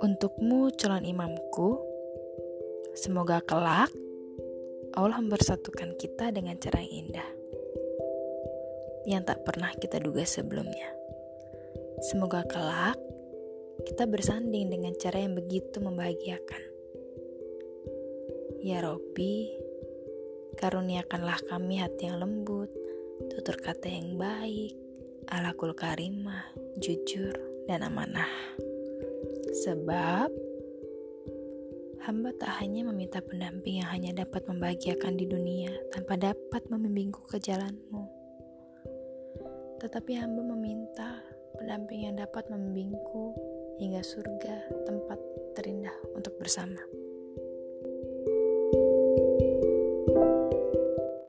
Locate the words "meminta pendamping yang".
32.86-33.90, 40.54-42.14